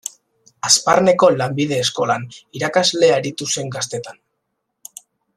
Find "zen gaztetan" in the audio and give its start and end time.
3.57-4.17